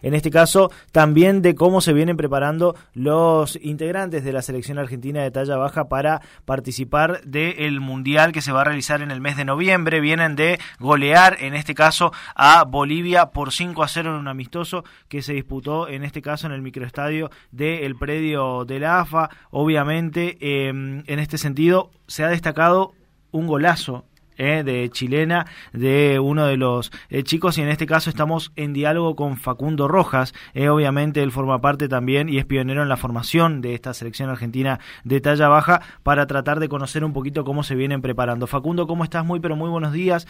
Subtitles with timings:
[0.00, 5.24] En este caso, también de cómo se vienen preparando los integrantes de la selección argentina
[5.24, 9.36] de talla baja para participar del Mundial que se va a realizar en el mes
[9.36, 9.98] de noviembre.
[9.98, 14.84] Vienen de golear, en este caso, a Bolivia por 5 a 0 en un amistoso
[15.08, 19.30] que se disputó, en este caso, en el microestadio del predio de la AFA.
[19.50, 22.92] Obviamente, em, en este sentido, se ha destacado
[23.32, 24.04] un golazo
[24.38, 28.72] eh, de chilena de uno de los eh, chicos y en este caso estamos en
[28.72, 30.32] diálogo con Facundo Rojas.
[30.54, 34.30] Eh, obviamente él forma parte también y es pionero en la formación de esta selección
[34.30, 38.46] argentina de talla baja para tratar de conocer un poquito cómo se vienen preparando.
[38.46, 39.24] Facundo, ¿cómo estás?
[39.24, 40.28] Muy pero muy buenos días.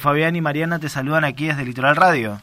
[0.00, 2.38] Fabián y Mariana te saludan aquí desde Litoral Radio.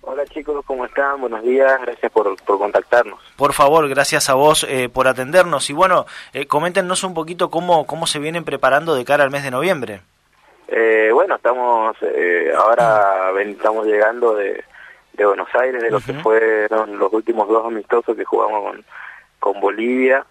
[0.00, 1.20] Hola chicos, ¿cómo están?
[1.20, 3.20] Buenos días, gracias por, por contactarnos.
[3.36, 6.06] Por favor, gracias a vos por atendernos y bueno,
[6.48, 10.02] coméntenos un poquito cómo, cómo se vienen preparando de cara al mes de noviembre.
[10.74, 14.64] Eh, bueno, estamos eh, ahora estamos llegando de,
[15.12, 18.84] de, Buenos Aires, de lo que fueron los últimos dos amistosos que jugamos con,
[19.38, 20.24] con Bolivia,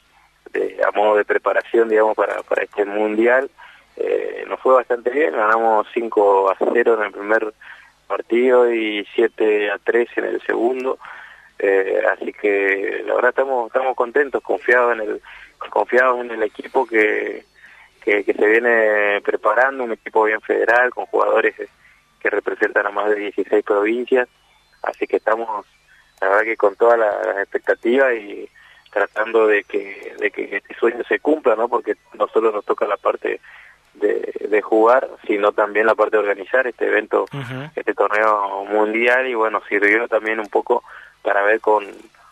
[0.52, 3.52] de, a modo de preparación, digamos, para, para este mundial.
[3.98, 7.54] Eh, nos fue bastante bien, ganamos 5 a 0 en el primer
[8.08, 10.98] partido y 7 a 3 en el segundo.
[11.60, 15.22] Eh, así que la verdad estamos estamos contentos, confiados en el
[15.70, 17.46] confiados en el equipo que
[18.02, 21.56] que, se viene preparando, un equipo bien federal, con jugadores
[22.20, 24.28] que representan a más de 16 provincias,
[24.84, 25.66] así que estamos,
[26.20, 28.50] la verdad que con todas las expectativas y
[28.92, 31.70] tratando de que, de que este sueño se cumpla, ¿no?
[31.70, 33.40] Porque no solo nos toca la parte
[33.94, 37.26] de, de jugar, sino también la parte de organizar este evento,
[37.76, 39.28] este torneo mundial.
[39.28, 40.84] Y bueno, sirvió también un poco
[41.22, 41.86] para ver con,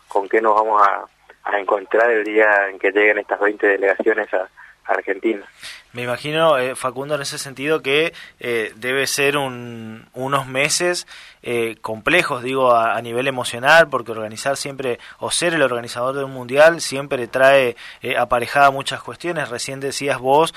[0.08, 1.04] con qué nos vamos a,
[1.44, 4.48] a encontrar el día en que lleguen estas 20 delegaciones a,
[4.92, 5.46] Argentina.
[5.92, 11.08] Me imagino, eh, Facundo, en ese sentido que eh, debe ser un, unos meses
[11.42, 16.32] eh, complejos, digo, a, nivel emocional, porque organizar siempre, o ser el organizador de un
[16.32, 17.76] mundial, siempre trae
[18.16, 19.48] aparejada muchas cuestiones.
[19.48, 20.54] Recién decías vos,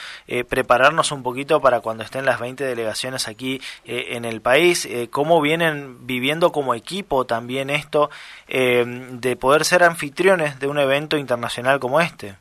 [0.49, 6.05] prepararnos un poquito para cuando estén las 20 delegaciones aquí en el país, cómo vienen
[6.05, 8.09] viviendo como equipo también esto
[8.47, 12.35] de poder ser anfitriones de un evento internacional como este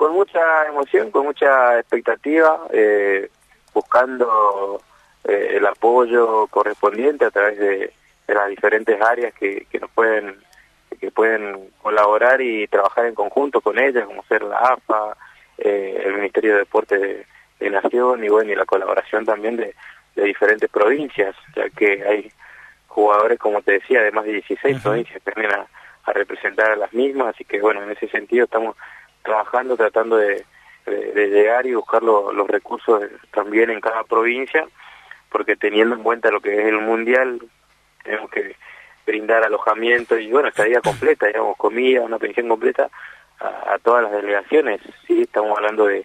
[0.00, 3.28] con mucha emoción, con mucha expectativa, eh,
[3.74, 4.80] buscando
[5.24, 7.92] eh, el apoyo correspondiente a través de,
[8.26, 10.36] las diferentes áreas que, que, nos pueden
[10.98, 15.18] que pueden colaborar y trabajar en conjunto con ellas, como ser la AFA,
[15.58, 17.26] eh, el Ministerio de Deportes
[17.58, 19.74] de, Nación y bueno y la colaboración también de,
[20.16, 22.32] de diferentes provincias, ya que hay
[22.86, 25.66] jugadores, como te decía, de más de 16 provincias que vienen a,
[26.04, 28.76] a representar a las mismas, así que bueno, en ese sentido estamos
[29.22, 30.44] trabajando, tratando de,
[31.14, 34.66] llegar y buscar los recursos también en cada provincia,
[35.30, 37.40] porque teniendo en cuenta lo que es el mundial,
[38.02, 38.56] tenemos que
[39.06, 42.90] brindar alojamiento y bueno, estadía completa, digamos, comida, una pensión completa
[43.40, 46.04] a, todas las delegaciones, sí, estamos hablando de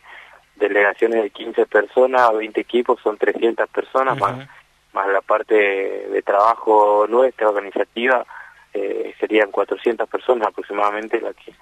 [0.56, 4.48] delegaciones de 15 personas, 20 equipos, son 300 personas, más,
[4.94, 8.26] más la parte de trabajo nuestra, organizativa,
[8.74, 11.54] eh, serían 400 personas aproximadamente las que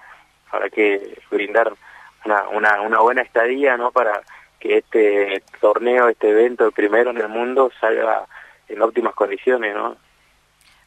[0.54, 1.72] habrá que brindar
[2.24, 4.22] una, una, una buena estadía no para
[4.58, 8.26] que este torneo, este evento, el primero en el mundo, salga
[8.68, 9.96] en óptimas condiciones, ¿no?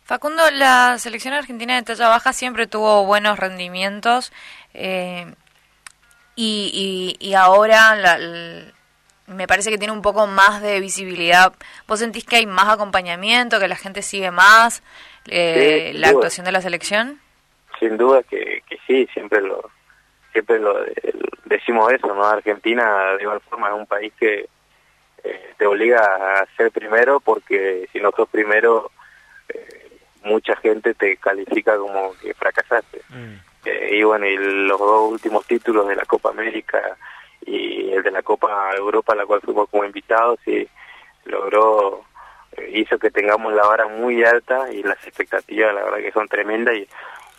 [0.04, 4.32] Facundo, la selección argentina de talla baja siempre tuvo buenos rendimientos
[4.74, 5.34] eh,
[6.36, 8.18] y, y, ahora
[9.28, 11.52] me parece que tiene un poco más de visibilidad.
[11.88, 14.82] ¿Vos sentís que hay más acompañamiento, que la gente sigue más
[15.26, 17.20] eh, la actuación de la selección?
[17.80, 19.70] Sin duda que, que sí, siempre lo
[20.32, 20.76] siempre lo
[21.46, 22.24] decimos eso, ¿no?
[22.24, 24.48] Argentina de igual forma es un país que
[25.24, 28.92] eh, te obliga a ser primero porque si no sos primero
[29.50, 33.02] eh, mucha gente te califica como que fracasaste.
[33.10, 33.36] Mm.
[33.66, 36.98] Eh, y bueno, y los dos últimos títulos de la Copa América
[37.46, 40.68] y el de la Copa Europa, a la cual fuimos como invitados, y
[41.26, 42.04] logró,
[42.74, 46.76] hizo que tengamos la vara muy alta y las expectativas, la verdad que son tremendas
[46.76, 46.88] y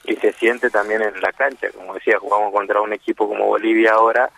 [0.04, 1.70] y se siente también en la cancha.
[1.72, 4.30] Como decía, jugamos contra un equipo como Bolivia ahora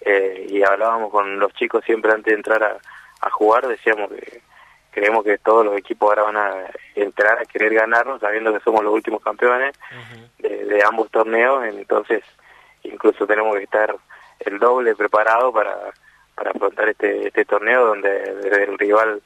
[0.00, 4.40] eh, y hablábamos con los chicos siempre antes de entrar a, jugar, decíamos que
[4.92, 8.84] creemos que todos los equipos ahora van a entrar a querer ganarnos, sabiendo que somos
[8.84, 9.76] los últimos campeones
[10.38, 12.22] de, ambos torneos, entonces
[12.84, 13.96] incluso tenemos que estar
[14.40, 15.76] el doble preparado para,
[16.36, 19.20] para afrontar este, este torneo donde el rival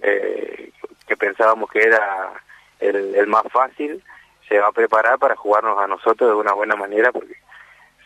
[0.00, 0.70] eh,
[1.06, 2.32] que pensábamos que era
[2.80, 4.02] el, el más fácil,
[4.48, 7.34] se va a preparar para jugarnos a nosotros de una buena manera porque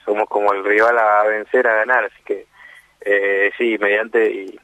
[0.04, 2.46] somos como el rival a vencer, a ganar, así que
[3.00, 4.58] eh, sí, mediante y,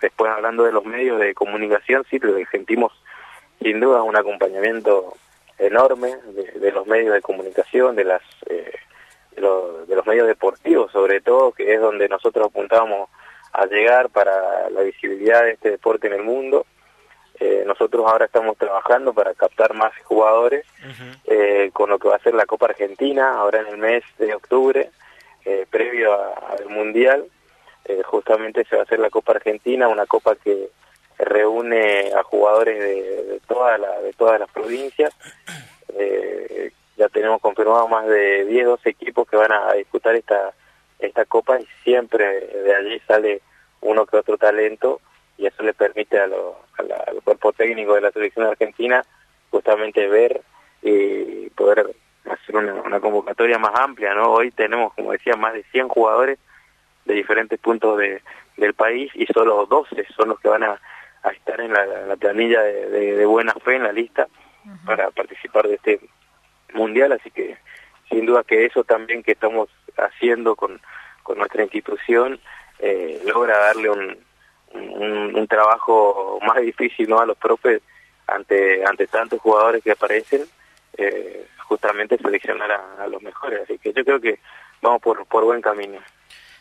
[0.00, 2.92] después hablando de los medios de comunicación, sí, que sentimos
[3.60, 5.14] sin duda un acompañamiento
[5.58, 6.16] enorme
[6.54, 8.72] de, los medios de comunicación, de las eh,
[9.36, 9.40] de,
[9.96, 13.08] los, medios deportivos sobre todo, que es donde nosotros apuntamos
[13.52, 16.66] a llegar para la visibilidad de este deporte en el mundo.
[17.44, 20.64] Eh, nosotros ahora estamos trabajando para captar más jugadores
[21.24, 24.32] eh, con lo que va a ser la Copa Argentina ahora en el mes de
[24.32, 24.90] octubre,
[25.70, 27.24] previo al Mundial.
[28.04, 30.70] justamente se va a hacer la Copa Argentina, una copa que
[31.18, 35.12] reúne a jugadores de, de, toda la, de todas las provincias.
[35.96, 40.52] Eh, ya tenemos confirmado más de 10, 12 equipos que van a disputar esta,
[40.98, 43.42] esta copa y siempre de allí sale
[43.80, 45.00] uno que otro talento
[45.42, 49.04] y eso le permite a lo, al cuerpo técnico de la selección argentina
[49.50, 50.40] justamente ver
[50.82, 51.96] y poder
[52.30, 54.30] hacer una, una, convocatoria más amplia, ¿no?
[54.30, 56.38] Hoy tenemos, como decía, más de 100 jugadores
[57.06, 58.22] de diferentes puntos de,
[58.56, 60.80] del país y solo 12 son los que van a,
[61.24, 64.28] a estar en la, planilla de, buena fe en la lista
[64.86, 66.00] para participar de este
[66.72, 67.56] mundial, así que
[68.08, 70.80] sin duda que eso también que estamos haciendo con,
[71.24, 72.38] con nuestra institución
[72.78, 74.16] eh, logra darle un,
[74.74, 77.18] un, trabajo más difícil ¿no?
[77.18, 77.82] a los profes
[78.26, 80.42] ante ante tantos jugadores que aparecen
[80.96, 84.38] eh, justamente seleccionar a, los mejores así que yo creo que
[84.80, 85.98] vamos por, por buen camino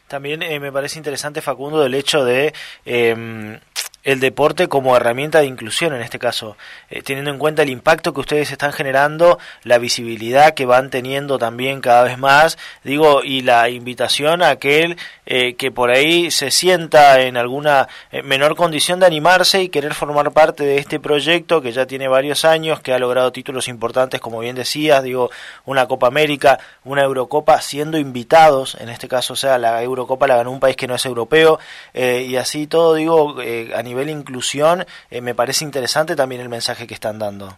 [0.07, 2.53] también eh, me parece interesante Facundo del hecho de
[2.85, 3.57] em,
[4.03, 6.57] el deporte como herramienta de inclusión en este caso,
[6.89, 11.37] eh, teniendo en cuenta el impacto que ustedes están generando, la visibilidad que van teniendo
[11.37, 16.51] también cada vez más, digo, y la invitación a aquel eh, que por ahí se
[16.51, 21.61] sienta en alguna eh, menor condición de animarse y querer formar parte de este proyecto
[21.61, 25.29] que ya tiene varios años, que ha logrado títulos importantes, como bien decías, digo,
[25.65, 30.37] una Copa América, una Eurocopa, siendo invitados, en este caso, o sea, la Eurocopa la
[30.37, 31.59] ganó un país que no es europeo,
[31.93, 33.35] y así todo, digo,
[33.75, 37.57] a nivel inclusión, eh, me parece interesante también el mensaje que están dando.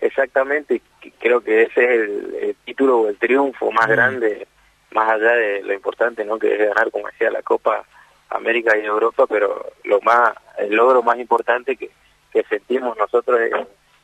[0.00, 0.80] Exactamente,
[1.18, 3.90] creo que ese es el, título o el triunfo más mm.
[3.90, 4.46] grande,
[4.92, 6.38] más allá de lo importante ¿no?
[6.38, 7.84] que es ganar, como decía, la Copa
[8.30, 11.90] América y Europa, pero lo más el logro más importante que,
[12.32, 13.52] que sentimos nosotros es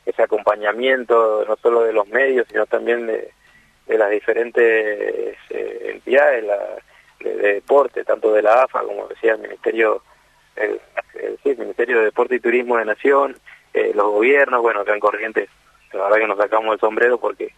[0.05, 3.31] ese acompañamiento no solo de los medios, sino también de,
[3.87, 6.45] de las diferentes eh, entidades
[7.19, 10.03] de, de, deporte, tanto de la AFA como decía el Ministerio
[10.57, 10.79] el,
[11.43, 13.37] el, Ministerio de Deporte y Turismo de Nación,
[13.73, 15.49] eh, los gobiernos, bueno, acá en Corrientes,
[15.93, 17.53] la verdad que nos sacamos el sombrero porque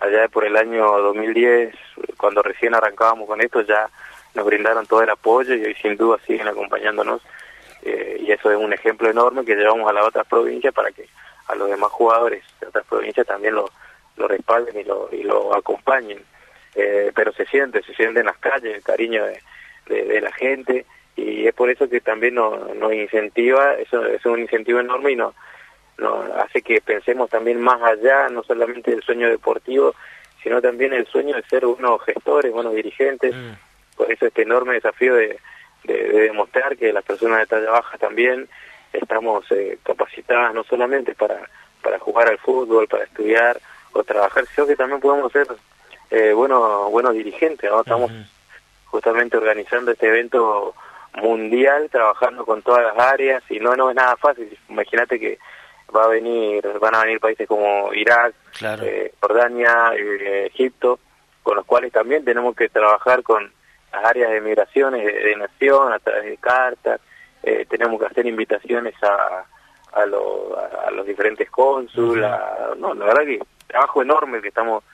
[0.00, 1.74] allá por el año 2010,
[2.16, 3.88] cuando recién arrancábamos con esto, ya
[4.34, 7.22] nos brindaron todo el apoyo y hoy sin duda siguen acompañándonos
[7.82, 11.08] eh, y eso es un ejemplo enorme que llevamos a las otras provincias para que
[11.46, 13.70] a los demás jugadores de otras provincias también lo,
[14.16, 16.22] respalden y lo, y lo acompañen.
[16.74, 19.24] Eh, pero se siente, se siente en las calles el cariño
[19.86, 20.84] de la gente,
[21.38, 25.16] y es por eso que también nos, nos incentiva, eso es un incentivo enorme y
[25.16, 25.34] nos,
[26.36, 29.94] hace que pensemos también más allá, no solamente del sueño deportivo,
[30.42, 33.96] sino también el sueño de ser unos gestores, buenos dirigentes, mm.
[33.96, 35.38] por eso este enorme desafío de,
[35.84, 38.46] demostrar que las personas de talla baja también
[38.92, 41.48] estamos eh, capacitadas no solamente para,
[41.82, 43.58] para jugar al fútbol, para estudiar
[43.92, 45.46] o trabajar, sino que también podemos ser
[46.10, 47.80] eh, buenos, buenos dirigentes, ¿no?
[47.80, 48.10] estamos
[48.86, 50.74] justamente organizando este evento
[51.22, 54.56] mundial trabajando con todas las áreas y no no es nada fácil.
[54.68, 55.38] Imagínate que
[55.94, 58.34] va a venir van a venir países como Irak
[58.82, 60.98] eh, Jordania eh, Egipto
[61.42, 63.50] con los cuales también tenemos que trabajar con
[63.92, 67.00] las áreas de migraciones de, nación a través de cartas
[67.42, 69.44] eh, tenemos que hacer invitaciones a
[69.90, 72.30] a, a los diferentes cónsules
[72.76, 74.84] no la verdad que trabajo enorme que estamos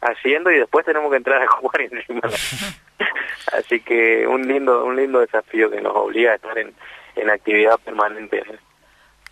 [0.00, 2.22] haciendo y después tenemos que entrar a jugar encima
[3.52, 6.74] Así que un lindo, un lindo desafío que nos obliga a estar en,
[7.16, 8.42] en actividad permanente.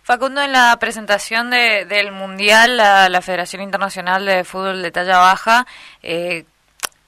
[0.03, 5.67] Facundo, en la presentación de, del Mundial, la, Federación Internacional de Fútbol de Talla Baja
[6.01, 6.45] eh,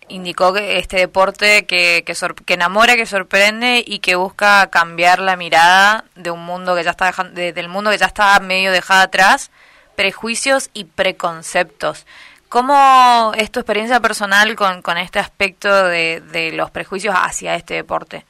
[0.10, 2.13] indicó que este deporte que, que,
[2.46, 6.92] que, enamora, que sorprende y que busca cambiar la mirada de un mundo que ya
[6.92, 9.50] está del mundo que ya está medio dejado atrás,
[9.96, 12.06] prejuicios y preconceptos.
[12.50, 17.75] ¿Cómo es tu experiencia personal con, con este aspecto de, de los prejuicios hacia este
[17.75, 18.25] deporte?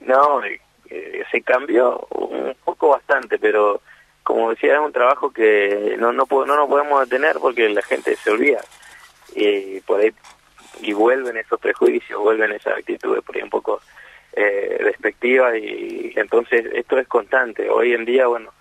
[0.00, 0.58] No, eh,
[0.88, 3.82] eh, se cambió un poco bastante, pero
[4.22, 8.16] como decía, es un trabajo que no no, no nos podemos detener porque la gente
[8.16, 8.60] se olvida
[9.34, 10.12] y por ahí
[10.80, 13.80] y vuelven esos prejuicios, vuelven esas actitudes por ahí un poco
[14.32, 17.68] eh, despectivas y, entonces esto es constante.
[17.68, 18.52] Hoy en día, bueno,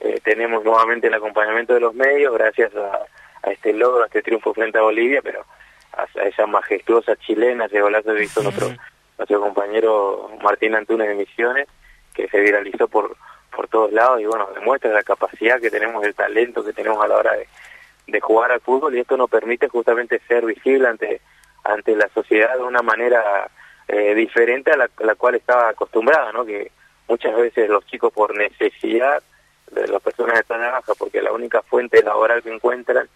[0.00, 3.00] eh, tenemos nuevamente el acompañamiento de los medios gracias a
[3.44, 5.44] a este logro, a este triunfo frente a Bolivia, pero
[5.92, 8.68] a, esa majestuosa chilena, ese golazo que hizo nuestro,
[9.18, 11.68] nuestro compañero Martín Antunes de Misiones,
[12.14, 13.16] que se viralizó por
[13.54, 17.08] por todos lados y bueno, demuestra la capacidad que tenemos, el talento que tenemos a
[17.08, 17.46] la hora de,
[18.06, 21.20] de jugar al fútbol y esto nos permite justamente ser visible ante
[21.64, 23.50] ante la sociedad de una manera
[23.88, 26.44] eh, diferente a la, la, cual estaba acostumbrada, ¿no?
[26.44, 26.70] Que
[27.08, 29.22] muchas veces los chicos por necesidad
[29.70, 33.08] de las personas de talla baja, porque la única fuente laboral que encuentran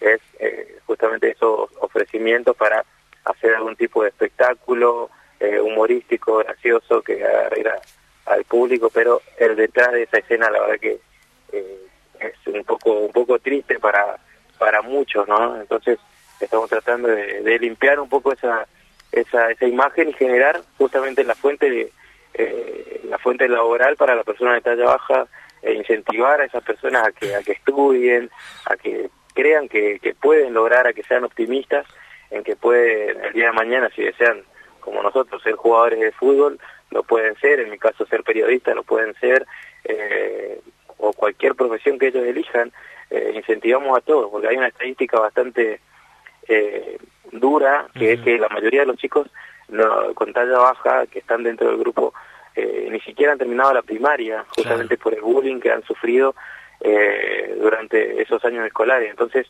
[0.00, 2.84] es eh, justamente esos ofrecimientos para
[3.24, 5.10] hacer algún tipo de espectáculo
[5.40, 7.64] eh, humorístico, gracioso, que agarre
[8.26, 10.98] al público, pero el detrás de esa escena la verdad que
[11.52, 11.86] eh,
[12.20, 14.18] es un poco un poco triste para
[14.58, 15.60] para muchos, ¿no?
[15.60, 15.98] Entonces
[16.40, 18.66] estamos tratando de, de limpiar un poco esa
[19.12, 21.92] esa esa imagen y generar justamente la fuente de
[22.34, 25.26] eh, la fuente laboral para la persona de talla baja
[25.62, 28.30] e incentivar a esas personas a que a que estudien,
[28.66, 31.86] a que crean que, que pueden lograr, a que sean optimistas
[32.30, 34.42] en que pueden el día de mañana si desean
[34.80, 36.58] como nosotros ser jugadores de fútbol
[36.90, 39.46] lo pueden ser, en mi caso ser periodista lo pueden ser
[39.84, 40.60] eh,
[40.96, 42.72] o cualquier profesión que ellos elijan
[43.10, 45.80] eh, incentivamos a todos porque hay una estadística bastante
[46.48, 46.98] eh,
[47.30, 49.28] dura que es que la mayoría de los chicos
[49.68, 52.14] no, con talla baja que están dentro del grupo
[52.56, 56.34] eh, ni siquiera han terminado la primaria, justamente por el bullying que han sufrido
[56.80, 59.10] eh, durante esos años escolares.
[59.10, 59.46] Entonces,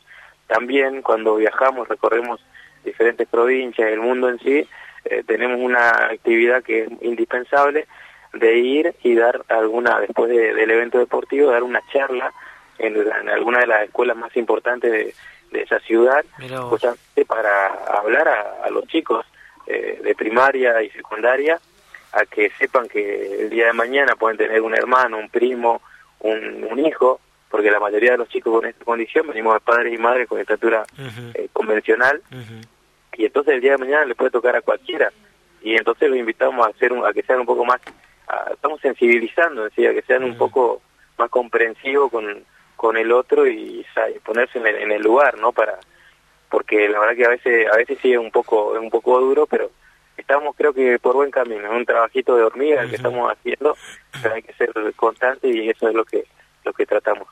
[0.47, 2.39] también cuando viajamos, recorremos
[2.83, 4.67] diferentes provincias, el mundo en sí,
[5.05, 7.87] eh, tenemos una actividad que es indispensable
[8.33, 12.31] de ir y dar alguna, después del evento deportivo, dar una charla
[12.77, 15.13] en, en, alguna de las escuelas más importantes de,
[15.51, 16.23] de esa ciudad,
[16.69, 17.67] justamente para
[17.97, 19.25] hablar a, a los chicos
[19.65, 21.59] eh, de primaria y secundaria
[22.13, 25.81] a que sepan que el día de mañana pueden tener un hermano, un primo,
[26.19, 27.19] un, un hijo,
[27.49, 30.39] porque la mayoría de los chicos con esta condición venimos de padres y madres con
[30.39, 31.31] estatura uh -huh.
[31.35, 32.67] eh, convencional, uh -huh.
[33.17, 35.11] y entonces el día de mañana le puede tocar a cualquiera,
[35.61, 37.79] y entonces los invitamos a hacer un, a que sean un poco más,
[38.27, 40.31] a, estamos sensibilizando, decía, que sean uh -huh.
[40.31, 40.81] un poco
[41.17, 42.43] más comprensivos con,
[42.75, 45.51] con el otro y, y ponerse en el, en el lugar, ¿no?
[45.51, 45.79] Para
[46.49, 49.19] porque la verdad que a veces a veces sí es un poco es un poco
[49.19, 49.69] duro, pero
[50.17, 52.89] estamos creo que por buen camino, es un trabajito de hormiga uh -huh.
[52.89, 53.77] que estamos haciendo,
[54.21, 56.25] pero hay que ser constante y eso es lo que
[56.63, 57.27] lo que tratamos.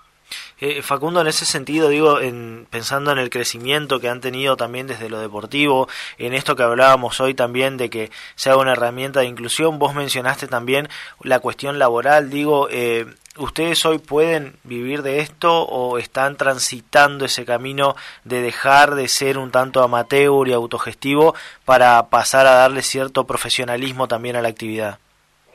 [0.62, 4.88] Eh, Facundo, en ese sentido, digo, en, pensando en el crecimiento que han tenido también
[4.88, 9.26] desde lo deportivo, en esto que hablábamos hoy también de que sea una herramienta de
[9.26, 10.88] inclusión, vos mencionaste también
[11.22, 13.06] la cuestión laboral, digo, eh,
[13.38, 19.38] ¿ustedes hoy pueden vivir de esto o están transitando ese camino de dejar de ser
[19.38, 21.36] un tanto amateur y autogestivo
[21.66, 25.00] para pasar a darle cierto profesionalismo también a la actividad?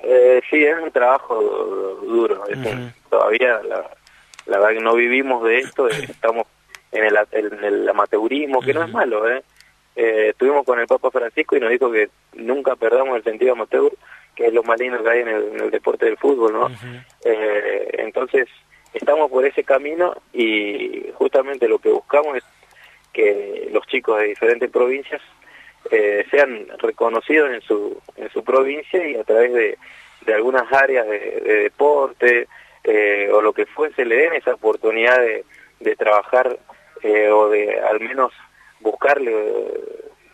[0.02, 1.36] Eh, sí, es un trabajo
[2.06, 2.92] duro, uh -huh.
[3.08, 3.82] todavía la
[4.50, 6.46] la verdad que no vivimos de esto, estamos
[6.92, 9.42] en el, en el amateurismo, que no es malo, ¿eh?
[9.94, 10.28] ¿eh?
[10.30, 13.92] Estuvimos con el Papa Francisco y nos dijo que nunca perdamos el sentido amateur,
[14.34, 16.64] que es lo más lindo que hay en el, en el deporte del fútbol, ¿no?
[16.64, 17.04] Uh -huh.
[17.24, 18.48] eh, entonces,
[18.92, 22.44] estamos por ese camino y justamente lo que buscamos es
[23.12, 25.22] que los chicos de diferentes provincias
[25.90, 29.78] eh, sean reconocidos en su, en su provincia y a través de,
[30.26, 32.48] de algunas áreas de, de deporte,
[32.84, 35.44] eh, o lo que fuese le den esa oportunidad de,
[35.80, 36.58] de trabajar
[37.02, 38.32] eh, o de al menos
[38.80, 39.80] buscarle eh,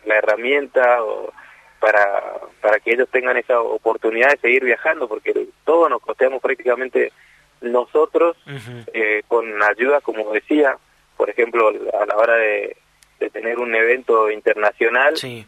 [0.05, 1.33] la herramienta o
[1.81, 7.13] para, para que ellos tengan esa oportunidad de seguir viajando, porque todos nos costeamos prácticamente
[7.61, 8.91] nosotros uh -huh.
[8.93, 10.79] eh, con ayuda, como decía,
[11.17, 12.77] por ejemplo, a la hora de,
[13.21, 15.17] de tener un evento internacional.
[15.17, 15.47] Sí.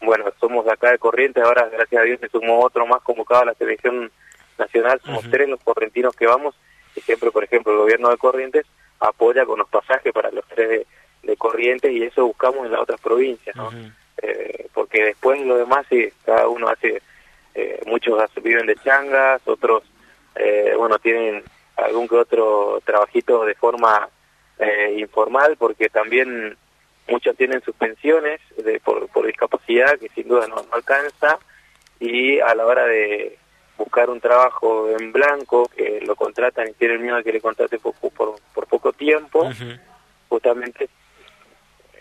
[0.00, 3.42] Bueno, somos de acá de Corrientes, ahora gracias a Dios se sumó otro más convocado
[3.42, 4.10] a la selección
[4.58, 5.30] nacional, somos uh -huh.
[5.30, 6.54] tres los correntinos que vamos,
[6.96, 8.66] y siempre, por ejemplo, el gobierno de Corrientes
[9.00, 10.86] apoya con los pasajes para los tres de,
[11.22, 13.68] de Corrientes y eso buscamos en las otras provincias, ¿no?
[13.68, 13.92] Uh -huh.
[14.22, 17.02] eh, porque después lo demás, sí, cada uno hace,
[17.54, 19.82] eh, muchos viven de changas, otros,
[20.36, 21.42] eh, bueno, tienen
[21.76, 24.08] algún que otro trabajito de forma
[24.58, 26.56] eh, informal, porque también
[27.08, 31.38] muchos tienen suspensiones de, por, por discapacidad, que sin duda no, no alcanza,
[32.00, 33.38] y a la hora de
[33.76, 37.78] buscar un trabajo en blanco, que lo contratan y tienen miedo de que le contrate
[37.78, 39.80] por, por, por poco tiempo, uh -huh.
[40.28, 40.88] justamente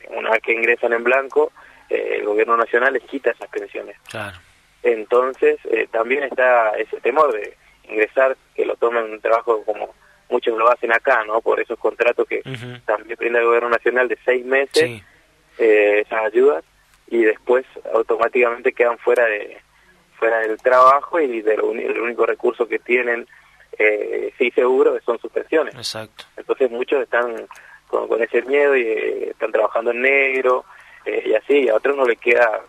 [0.09, 1.51] una vez que ingresan en blanco,
[1.89, 3.97] eh, el gobierno nacional les quita esas pensiones.
[4.09, 4.37] Claro.
[4.83, 7.55] Entonces, eh, también está ese temor de
[7.89, 9.93] ingresar, que lo tomen un trabajo como
[10.29, 11.41] muchos lo hacen acá, ¿no?
[11.41, 12.85] Por esos contratos que uh -huh.
[12.85, 15.03] también brinda el gobierno nacional de seis meses, sí.
[15.57, 16.63] eh, esas ayudas,
[17.07, 19.57] y después automáticamente quedan fuera de
[20.13, 23.27] fuera del trabajo y del el único recurso que tienen
[23.77, 25.73] eh, sí seguro son sus pensiones.
[25.75, 26.25] Exacto.
[26.37, 27.47] Entonces muchos están
[27.87, 30.65] con, con ese miedo y eh, están trabajando en negro
[31.05, 32.61] eh, y así, a otros no les queda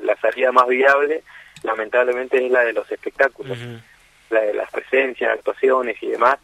[0.00, 1.22] la salida más viable,
[1.62, 3.58] lamentablemente es la de los espectáculos.
[3.58, 4.52] Uh -huh.
[4.52, 6.38] las presencias, actuaciones y demás,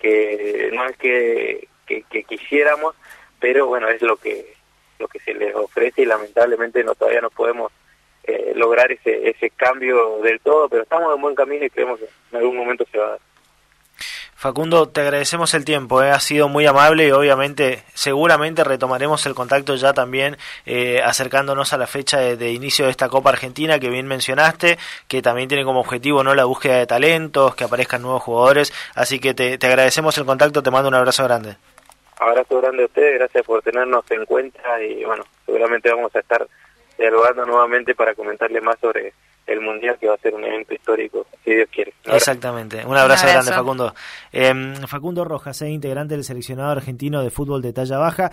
[0.00, 2.94] que no es que, que, quisiéramos,
[3.40, 4.54] pero bueno, es lo que
[5.00, 7.72] lo que se les ofrece y lamentablemente no todavía no podemos
[8.26, 12.06] eh, lograr ese, ese cambio del todo, pero estamos en buen camino y creemos que
[12.32, 13.20] en algún momento se va a dar.
[14.44, 19.34] Facundo, te agradecemos el tiempo, eh, ha sido muy amable y obviamente seguramente retomaremos el
[19.34, 23.88] contacto ya también eh, acercándonos a la fecha de, inicio de esta Copa Argentina que
[23.88, 24.76] bien mencionaste,
[25.08, 29.18] que también tiene como objetivo no la búsqueda de talentos, que aparezcan nuevos jugadores, así
[29.18, 31.56] que te, te agradecemos el contacto, te mando un abrazo grande.
[32.18, 36.46] Abrazo grande a ustedes, gracias por tenernos en cuenta y bueno, seguramente vamos a estar
[36.98, 39.12] dialogando nuevamente para comentarle más sobre
[39.46, 41.92] el Mundial, que va a ser un evento histórico, si Dios quiere.
[42.04, 42.84] Exactamente.
[42.86, 43.94] Un abrazo, grande, Facundo.
[44.32, 48.32] Em, Facundo Rojas, eh, integrante del seleccionado argentino de fútbol de talla baja.